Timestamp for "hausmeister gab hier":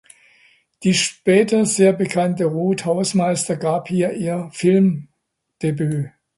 2.85-4.13